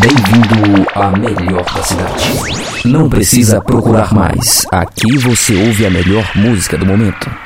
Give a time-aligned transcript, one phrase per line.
[0.00, 2.24] Bem-vindo à melhor da cidade.
[2.86, 4.66] Não precisa procurar mais.
[4.72, 7.30] Aqui você ouve a melhor música do momento.